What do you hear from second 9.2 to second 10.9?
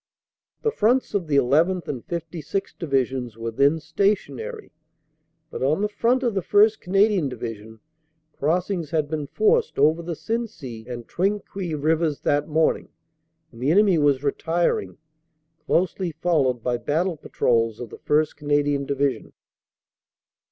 forced over the Sensee